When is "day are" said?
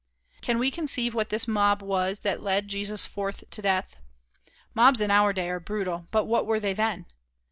5.31-5.59